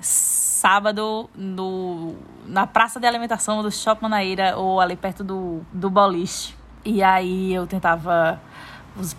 [0.00, 2.14] sábado no,
[2.46, 6.54] na praça de alimentação do Shopping Manaíra ou ali perto do, do boliche.
[6.84, 8.40] E aí eu tentava.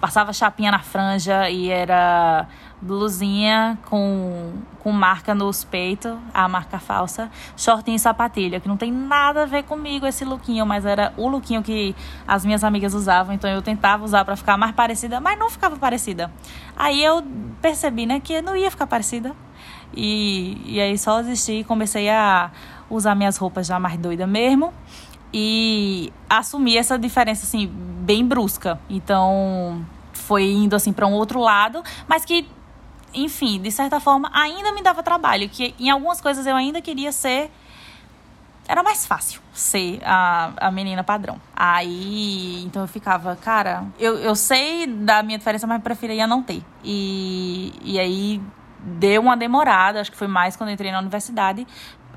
[0.01, 2.47] Passava chapinha na franja e era
[2.81, 8.91] blusinha com, com marca nos peitos, a marca falsa, shortinho e sapatilha, que não tem
[8.91, 11.95] nada a ver comigo esse lookinho, mas era o lookinho que
[12.27, 15.75] as minhas amigas usavam, então eu tentava usar para ficar mais parecida, mas não ficava
[15.77, 16.31] parecida.
[16.75, 17.23] Aí eu
[17.61, 19.35] percebi, né, que não ia ficar parecida.
[19.93, 22.51] E, e aí só desisti e comecei a
[22.89, 24.71] usar minhas roupas já mais doida mesmo
[25.33, 28.79] e assumir essa diferença assim bem brusca.
[28.89, 32.47] Então, foi indo assim para um outro lado, mas que
[33.13, 37.11] enfim, de certa forma, ainda me dava trabalho, que em algumas coisas eu ainda queria
[37.11, 37.51] ser.
[38.67, 41.41] Era mais fácil ser a, a menina padrão.
[41.55, 46.63] Aí, então eu ficava, cara, eu, eu sei da minha diferença, mas preferia não ter.
[46.83, 48.39] E, e aí
[48.79, 51.65] deu uma demorada, acho que foi mais quando entrei na universidade,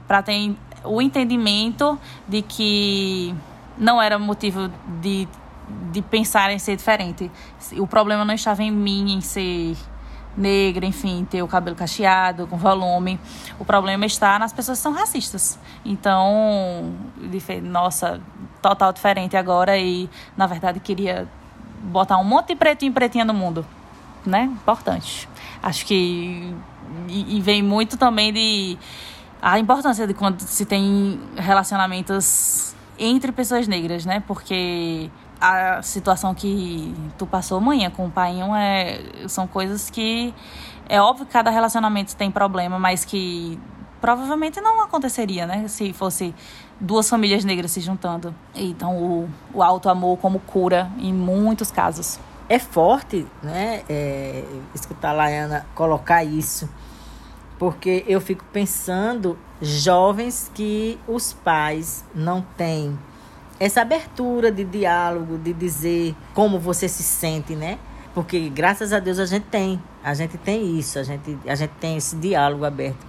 [0.07, 3.35] para ter o entendimento de que
[3.79, 5.27] não era motivo de,
[5.91, 7.31] de pensar em ser diferente.
[7.79, 9.75] O problema não estava em mim, em ser
[10.37, 13.19] negra, enfim, ter o cabelo cacheado, com volume.
[13.59, 15.59] O problema está nas pessoas que são racistas.
[15.85, 16.95] Então,
[17.63, 18.21] nossa,
[18.61, 21.29] total diferente agora e, na verdade, queria
[21.83, 23.67] botar um monte de pretinho e pretinha no mundo,
[24.25, 24.45] né?
[24.45, 25.29] Importante.
[25.63, 26.55] Acho que
[27.09, 28.79] e, e vem muito também de
[29.41, 34.23] a importância de quando se tem relacionamentos entre pessoas negras, né?
[34.27, 35.11] Porque
[35.43, 40.33] a situação que tu passou amanhã com o pai é, são coisas que
[40.89, 43.59] é óbvio que cada relacionamento tem problema, mas que
[44.01, 45.67] provavelmente não aconteceria, né?
[45.67, 46.33] Se fosse
[46.79, 48.33] duas famílias negras se juntando.
[48.55, 52.21] Então, o, o alto amor como cura em muitos casos.
[52.49, 53.83] É forte, né?
[53.89, 56.71] É, escutar a Laiana colocar isso.
[57.59, 62.97] Porque eu fico pensando jovens que os pais não têm
[63.63, 67.79] essa abertura de diálogo, de dizer como você se sente, né?
[68.13, 71.71] Porque graças a Deus a gente tem, a gente tem isso, a gente, a gente
[71.79, 73.07] tem esse diálogo aberto.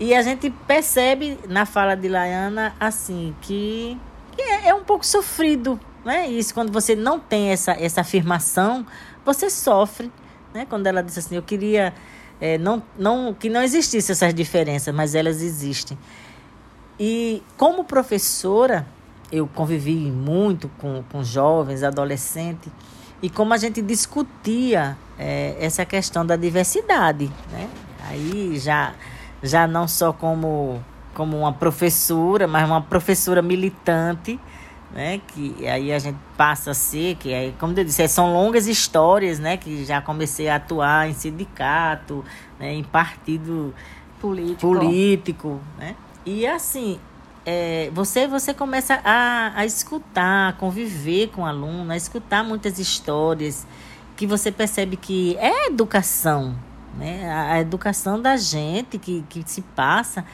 [0.00, 3.96] E a gente percebe na fala de Laiana assim que,
[4.36, 6.28] que é, é, um pouco sofrido, né?
[6.28, 8.84] Isso quando você não tem essa, essa afirmação,
[9.24, 10.10] você sofre,
[10.52, 10.66] né?
[10.68, 11.94] Quando ela disse assim, eu queria
[12.40, 15.96] é, não, não que não existissem essas diferenças, mas elas existem.
[16.98, 18.84] E como professora,
[19.30, 22.70] eu convivi muito com, com jovens, adolescentes,
[23.20, 27.68] e como a gente discutia é, essa questão da diversidade, né?
[28.08, 28.94] Aí já,
[29.42, 30.82] já não só como,
[31.14, 34.38] como uma professora, mas uma professora militante,
[34.92, 35.20] né?
[35.26, 39.38] Que aí a gente passa a ser, que aí, como eu disse, são longas histórias,
[39.38, 39.56] né?
[39.56, 42.24] Que já comecei a atuar em sindicato,
[42.58, 42.72] né?
[42.72, 43.74] em partido
[44.20, 45.96] político, político né?
[46.24, 47.00] E assim,
[47.50, 52.78] é, você, você começa a, a escutar, a conviver com o aluno, a escutar muitas
[52.78, 53.66] histórias
[54.18, 56.54] que você percebe que é educação,
[56.98, 57.26] né?
[57.30, 60.26] A, a educação da gente que, que se passa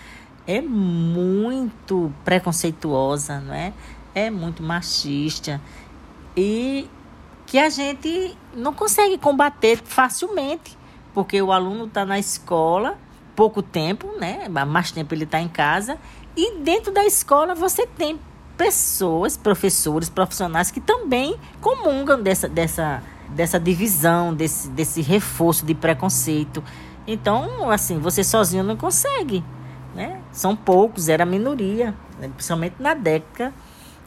[0.44, 3.72] é muito preconceituosa, não é?
[4.12, 5.60] É muito machista
[6.36, 6.90] e
[7.46, 10.76] que a gente não consegue combater facilmente,
[11.14, 12.98] porque o aluno está na escola
[13.34, 14.48] pouco tempo, né?
[14.48, 15.98] Mais tempo ele está em casa
[16.36, 18.18] e dentro da escola você tem
[18.56, 26.62] pessoas, professores, profissionais que também comungam dessa, dessa, dessa divisão, desse, desse reforço de preconceito.
[27.06, 29.44] Então, assim, você sozinho não consegue.
[29.94, 30.20] Né?
[30.32, 32.28] São poucos, era a minoria, né?
[32.34, 33.52] principalmente na década,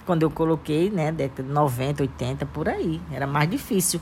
[0.06, 4.00] quando eu coloquei, né, década de 90, 80, por aí, era mais difícil.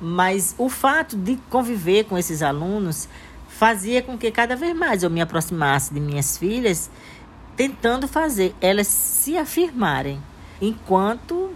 [0.00, 3.08] Mas o fato de conviver com esses alunos
[3.54, 6.90] fazia com que cada vez mais eu me aproximasse de minhas filhas
[7.56, 10.20] tentando fazer elas se afirmarem
[10.60, 11.50] enquanto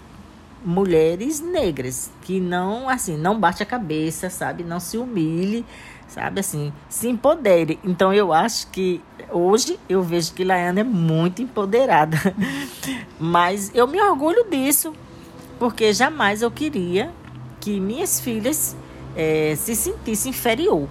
[0.65, 4.63] mulheres negras que não assim não bate a cabeça sabe?
[4.63, 5.67] Não se humilhe
[6.07, 6.39] sabe?
[6.39, 7.81] Assim se empodere.
[7.83, 12.17] Então eu acho que hoje eu vejo que Laiana é muito empoderada.
[13.19, 14.93] Mas eu me orgulho disso
[15.59, 17.11] porque jamais eu queria
[17.61, 18.77] que minhas filhas
[19.17, 20.89] é, se sentissem inferior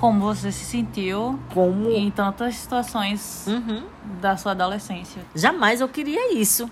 [0.00, 3.84] como você se sentiu como em tantas situações uhum.
[4.20, 5.22] da sua adolescência.
[5.34, 6.70] Jamais eu queria isso,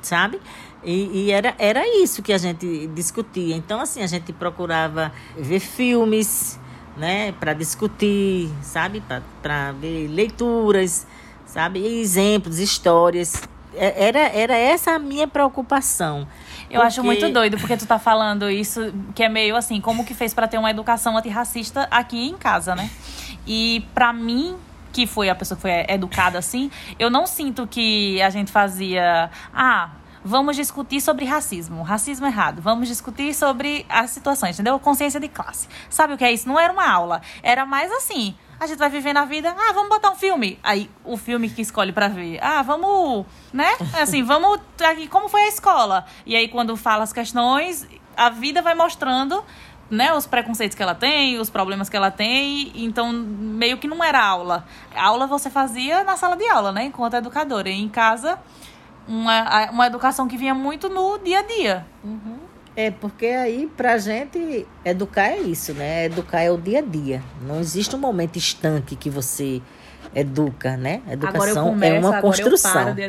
[0.00, 0.40] sabe?
[0.84, 3.54] E, e, era, era isso que a gente discutia.
[3.56, 6.58] Então, assim, a gente procurava ver filmes,
[6.96, 9.02] né, para discutir, sabe?
[9.40, 11.06] Para ver leituras,
[11.46, 12.00] sabe?
[12.00, 13.42] Exemplos, histórias.
[13.74, 16.26] É, era, era essa a minha preocupação.
[16.70, 16.86] Eu porque...
[16.86, 20.32] acho muito doido, porque tu tá falando isso, que é meio assim, como que fez
[20.32, 22.90] para ter uma educação antirracista aqui em casa, né?
[23.46, 24.56] E para mim,
[24.92, 29.30] que foi a pessoa que foi educada assim, eu não sinto que a gente fazia.
[29.52, 29.90] Ah,
[30.24, 34.78] vamos discutir sobre racismo, racismo errado, vamos discutir sobre as situações, entendeu?
[34.78, 35.68] Consciência de classe.
[35.90, 36.46] Sabe o que é isso?
[36.46, 38.34] Não era uma aula, era mais assim.
[38.62, 40.56] A gente vai vivendo a vida, ah, vamos botar um filme.
[40.62, 43.72] Aí o filme que escolhe para ver, ah, vamos, né?
[44.00, 46.06] Assim, vamos aqui como foi a escola.
[46.24, 49.42] E aí quando fala as questões, a vida vai mostrando
[49.90, 54.02] né, os preconceitos que ela tem, os problemas que ela tem, então meio que não
[54.02, 54.64] era aula.
[54.94, 57.68] A aula você fazia na sala de aula, né, enquanto educadora.
[57.68, 58.38] E em casa
[59.08, 61.86] uma, uma educação que vinha muito no dia a dia.
[62.04, 62.38] Uhum.
[62.74, 66.06] É, porque aí pra gente educar é isso, né?
[66.06, 67.22] Educar é o dia a dia.
[67.42, 69.60] Não existe um momento estanque que você
[70.14, 71.02] educa, né?
[71.10, 72.96] Educação começo, é uma construção.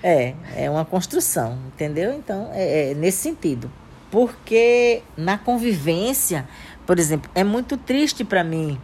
[0.00, 2.12] É, é uma construção, entendeu?
[2.12, 3.70] Então, é, é nesse sentido.
[4.10, 6.46] Porque na convivência,
[6.86, 8.78] por exemplo, é muito triste para mim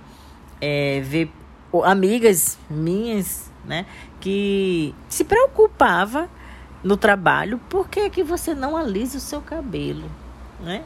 [0.61, 1.31] é, ver
[1.85, 3.85] amigas minhas, né,
[4.21, 6.29] que se preocupava
[6.83, 10.11] no trabalho, por que, que você não alisa o seu cabelo?
[10.61, 10.85] Né?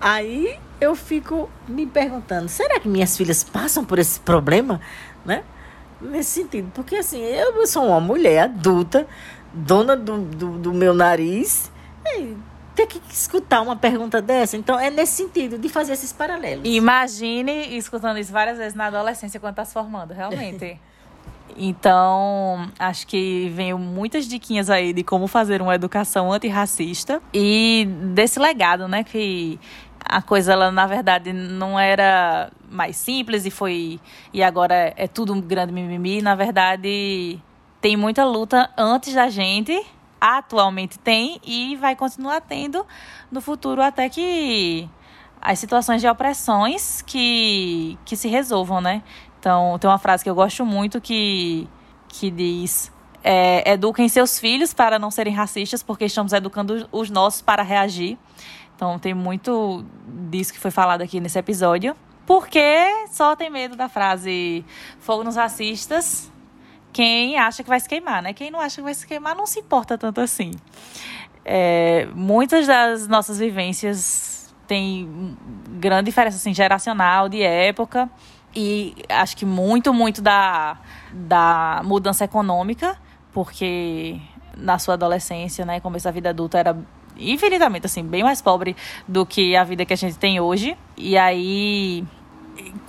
[0.00, 4.80] Aí eu fico me perguntando, será que minhas filhas passam por esse problema?
[5.24, 5.42] Né?
[6.00, 9.06] Nesse sentido, porque assim, eu sou uma mulher adulta,
[9.52, 11.70] dona do, do, do meu nariz,
[12.04, 12.36] e
[12.74, 14.56] ter que escutar uma pergunta dessa.
[14.56, 16.62] Então, é nesse sentido, de fazer esses paralelos.
[16.66, 20.78] Imagine escutando isso várias vezes na adolescência quando está se formando, realmente.
[21.58, 28.38] Então, acho que veio muitas diquinhas aí de como fazer uma educação antirracista e desse
[28.38, 29.58] legado, né, que
[30.04, 33.98] a coisa ela na verdade não era mais simples e foi
[34.32, 37.40] e agora é tudo um grande mimimi, na verdade
[37.80, 39.80] tem muita luta antes da gente,
[40.20, 42.86] atualmente tem e vai continuar tendo
[43.30, 44.88] no futuro até que
[45.40, 49.02] as situações de opressões que, que se resolvam, né?
[49.38, 51.68] Então, tem uma frase que eu gosto muito que,
[52.08, 57.42] que diz: é, eduquem seus filhos para não serem racistas, porque estamos educando os nossos
[57.42, 58.18] para reagir.
[58.74, 59.84] Então, tem muito
[60.30, 61.96] disso que foi falado aqui nesse episódio.
[62.26, 64.64] Porque só tem medo da frase
[64.98, 66.30] fogo nos racistas
[66.96, 68.32] quem acha que vai se queimar, né?
[68.32, 70.52] Quem não acha que vai se queimar não se importa tanto assim.
[71.44, 75.36] É, muitas das nossas vivências têm
[75.78, 78.08] grande diferença assim, geracional, de época
[78.56, 80.78] e acho que muito, muito da,
[81.12, 82.96] da mudança econômica,
[83.32, 84.18] porque
[84.56, 86.76] na sua adolescência, né, começo da vida adulta era
[87.18, 88.74] infinitamente assim, bem mais pobre
[89.06, 90.76] do que a vida que a gente tem hoje.
[90.96, 92.04] E aí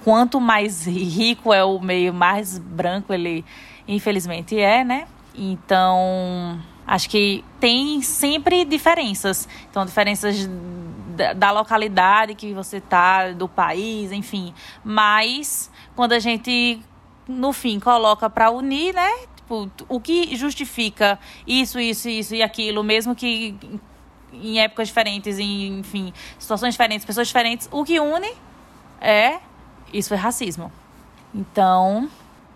[0.03, 3.43] quanto mais rico é o meio, mais branco ele
[3.87, 5.05] infelizmente é, né?
[5.35, 9.47] Então, acho que tem sempre diferenças.
[9.69, 10.49] Então, diferenças
[11.17, 14.53] da, da localidade que você tá, do país, enfim.
[14.83, 16.79] Mas quando a gente
[17.27, 19.11] no fim coloca para unir, né?
[19.35, 23.57] Tipo, o que justifica isso, isso, isso e aquilo, mesmo que
[24.31, 28.31] em épocas diferentes, em, enfim, situações diferentes, pessoas diferentes, o que une
[29.01, 29.39] é
[29.91, 30.71] isso é racismo.
[31.33, 32.09] Então,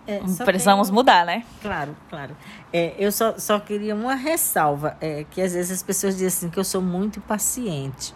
[0.06, 0.95] é, precisamos tem...
[0.95, 1.43] mudar, né?
[1.62, 2.36] Claro, claro.
[2.71, 6.50] É, eu só, só queria uma ressalva, é, que às vezes as pessoas dizem assim
[6.50, 8.13] que eu sou muito paciente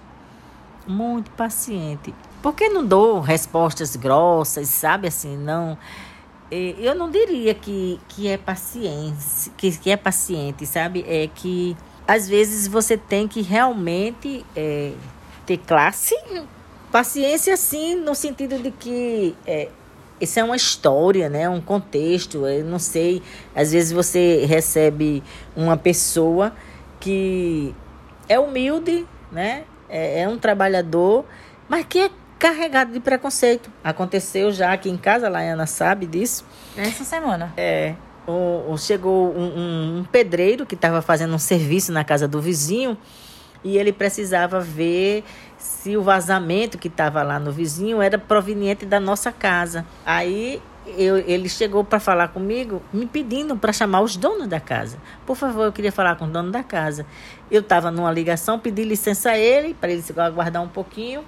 [0.87, 2.13] muito paciente.
[2.41, 5.77] Porque não dou respostas grossas, sabe assim, não.
[6.51, 11.03] Eu não diria que, que é paciência, que, que é paciente, sabe?
[11.07, 11.75] É que
[12.07, 14.93] às vezes você tem que realmente é,
[15.45, 16.15] ter classe.
[16.91, 19.69] Paciência, sim, no sentido de que é,
[20.21, 21.49] isso é uma história, né?
[21.49, 22.45] Um contexto.
[22.45, 23.21] Eu não sei.
[23.55, 25.21] Às vezes você recebe
[25.55, 26.53] uma pessoa
[26.99, 27.75] que
[28.29, 29.63] é humilde, né?
[29.95, 31.25] É, é um trabalhador,
[31.69, 33.71] mas que é carregado de preconceito.
[33.81, 36.45] Aconteceu já aqui em casa, a Laiana sabe disso.
[36.75, 37.53] Essa semana.
[37.55, 37.95] É.
[38.27, 42.41] O, o chegou um, um, um pedreiro que estava fazendo um serviço na casa do
[42.41, 42.97] vizinho
[43.63, 45.23] e ele precisava ver
[45.65, 49.85] se o vazamento que estava lá no vizinho era proveniente da nossa casa.
[50.05, 54.97] Aí eu, ele chegou para falar comigo, me pedindo para chamar os donos da casa.
[55.25, 57.05] Por favor, eu queria falar com o dono da casa.
[57.49, 61.23] Eu estava numa ligação, pedi licença a ele, para ele aguardar um pouquinho.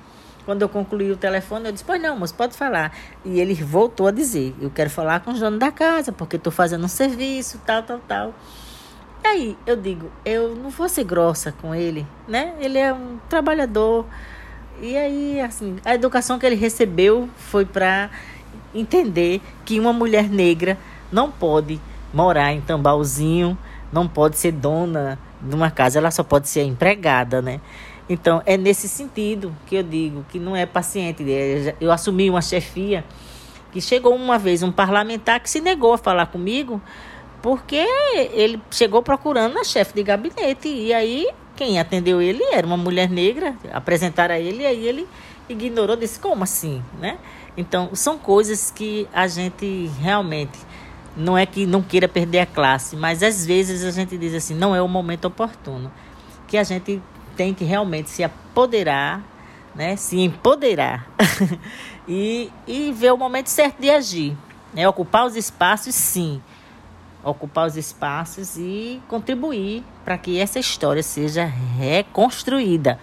[0.46, 2.96] Quando eu concluí o telefone, eu disse: Pois não, moço, pode falar.
[3.26, 6.54] E ele voltou a dizer: Eu quero falar com os donos da casa, porque estou
[6.54, 8.34] fazendo um serviço, tal, tal, tal.
[9.24, 12.56] E aí eu digo: Eu não vou ser grossa com ele, né?
[12.60, 14.06] Ele é um trabalhador.
[14.82, 18.10] E aí, assim, a educação que ele recebeu foi para
[18.74, 20.78] entender que uma mulher negra
[21.12, 21.80] não pode
[22.14, 23.58] morar em Tambauzinho,
[23.92, 27.60] não pode ser dona de uma casa, ela só pode ser empregada, né?
[28.10, 31.24] Então, é nesse sentido que eu digo que não é paciente.
[31.30, 33.04] É, eu assumi uma chefia
[33.72, 36.82] Que chegou uma vez um parlamentar que se negou a falar comigo
[37.42, 37.86] porque
[38.34, 41.28] ele chegou procurando a chefe de gabinete e aí
[41.58, 45.08] quem atendeu ele era uma mulher negra, apresentaram a ele e aí ele
[45.50, 47.18] ignorou, disse como assim, né?
[47.58, 50.60] Então, são coisas que a gente realmente
[51.16, 54.54] não é que não queira perder a classe, mas às vezes a gente diz assim,
[54.54, 55.92] não é o momento oportuno.
[56.48, 57.02] Que a gente
[57.36, 59.24] tem que realmente se apoderar,
[59.74, 59.96] né?
[59.96, 61.10] se empoderar
[62.08, 64.38] e, e ver o momento certo de agir.
[64.72, 64.88] Né?
[64.88, 66.40] Ocupar os espaços, sim.
[67.28, 72.98] Ocupar os espaços e contribuir para que essa história seja reconstruída.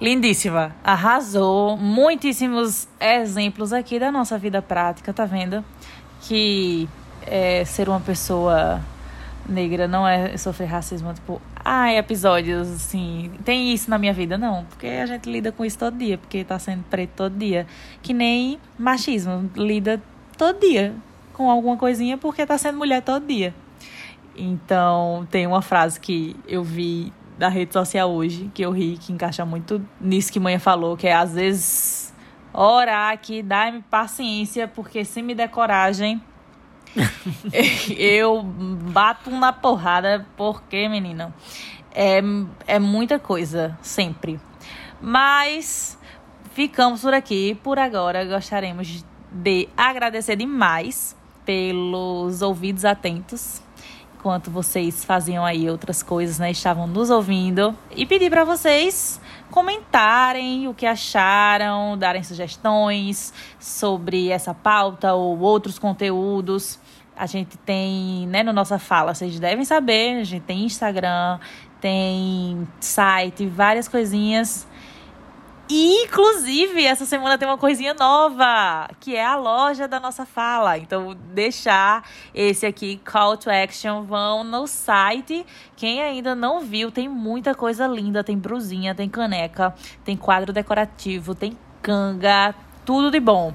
[0.00, 1.76] Lindíssima, arrasou.
[1.76, 5.64] Muitíssimos exemplos aqui da nossa vida prática, tá vendo?
[6.20, 6.86] Que
[7.26, 8.82] é, ser uma pessoa
[9.48, 14.64] negra não é sofrer racismo, tipo, ai, episódios assim, tem isso na minha vida, não,
[14.64, 17.66] porque a gente lida com isso todo dia, porque tá sendo preto todo dia,
[18.02, 20.02] que nem machismo, lida
[20.36, 20.94] todo dia
[21.34, 23.54] com alguma coisinha porque tá sendo mulher todo dia.
[24.36, 29.12] Então, tem uma frase que eu vi da rede social hoje, que eu ri, que
[29.12, 32.14] encaixa muito nisso que mãe falou, que é às vezes
[32.52, 36.22] orar aqui, dá-me paciência, porque se me der coragem,
[37.98, 41.34] eu bato na porrada, porque, menina,
[41.92, 42.20] é,
[42.66, 44.40] é muita coisa, sempre.
[45.00, 45.98] Mas
[46.52, 47.58] ficamos por aqui.
[47.62, 53.62] Por agora, gostaríamos de agradecer demais pelos ouvidos atentos
[54.24, 56.50] enquanto vocês faziam aí outras coisas, né?
[56.50, 57.76] Estavam nos ouvindo.
[57.94, 59.20] E pedir para vocês
[59.50, 66.80] comentarem o que acharam, darem sugestões sobre essa pauta ou outros conteúdos.
[67.14, 71.38] A gente tem, né, no nossa fala, vocês devem saber, a gente tem Instagram,
[71.78, 74.66] tem site, várias coisinhas.
[75.68, 80.76] E, inclusive, essa semana tem uma coisinha nova, que é a loja da nossa fala.
[80.76, 82.04] Então, deixar
[82.34, 85.44] esse aqui, call to action, vão no site.
[85.74, 88.22] Quem ainda não viu, tem muita coisa linda.
[88.22, 92.54] Tem brusinha, tem caneca, tem quadro decorativo, tem canga,
[92.84, 93.54] tudo de bom.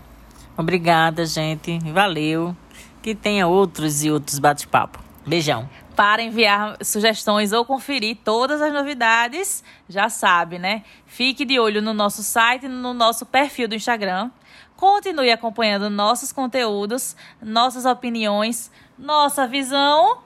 [0.58, 1.78] Obrigada, gente.
[1.92, 2.56] Valeu.
[3.04, 5.00] Que tenha outros e outros bate-papo.
[5.28, 5.70] Beijão
[6.00, 10.86] para enviar sugestões ou conferir todas as novidades, já sabe, né?
[11.06, 14.32] Fique de olho no nosso site e no nosso perfil do Instagram.
[14.78, 20.20] Continue acompanhando nossos conteúdos, nossas opiniões, nossa visão,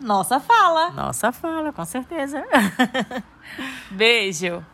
[0.00, 0.90] nossa fala.
[0.90, 2.44] Nossa fala, com certeza.
[3.92, 4.66] Beijo.